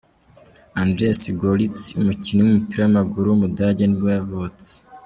[0.81, 4.71] Andreas Görlitz, umukinnyi w’umupira w’amaguru w’umudage nibwo yavutse.